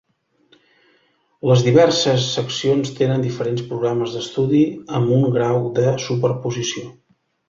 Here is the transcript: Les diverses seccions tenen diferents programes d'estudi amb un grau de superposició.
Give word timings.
Les 1.49 1.65
diverses 1.65 2.23
seccions 2.37 2.93
tenen 2.99 3.25
diferents 3.25 3.65
programes 3.73 4.15
d'estudi 4.17 4.63
amb 5.01 5.13
un 5.19 5.27
grau 5.37 5.69
de 5.81 5.85
superposició. 6.07 6.87